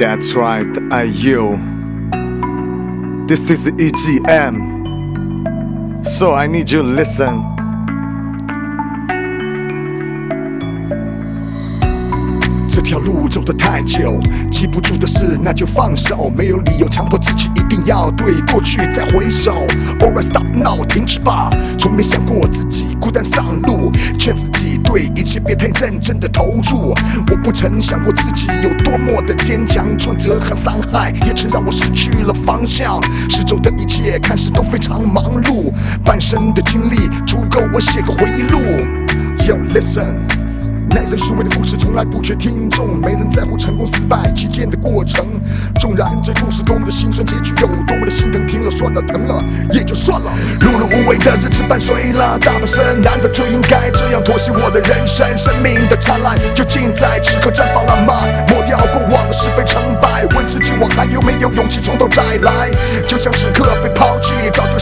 [0.00, 1.58] That's right, I you.
[3.28, 4.56] This is EGM.
[6.06, 7.44] So I need you to listen.
[12.66, 14.18] 这条路走得太久，
[14.50, 19.52] 记不住的事那就放手，没有理由强迫自己一定要对过去再回首。
[19.98, 23.22] Alright stop now，停止吧，从没想过自己孤单，
[24.90, 26.92] 对一切别太认真的投入。
[27.30, 35.72] 我不曾想过自己有多么的坚强，挫折和伤害也曾让我失去了方向，四周的一切看似都非常忙碌，
[36.04, 38.58] 半生的经历足够我写个回忆录。
[39.46, 40.39] Yo listen。
[40.90, 45.24] 耐人寻味的故事从来不缺听众，没人在乎成功失败期间的过程。
[45.80, 50.32] 纵然这故事多么的心酸，结局有多么的心疼，听了算了，疼了也就算了。
[50.60, 55.26] 碌碌无为的日子伴随了大半生，难道就应该这样妥协我的人生？
[55.38, 58.26] 生命的灿烂究竟在此刻绽放了吗？
[58.48, 62.68] 抹掉过往的是非成败，问自己我还有没有勇气从头再来？
[63.06, 64.78] 就像此刻被抛弃早就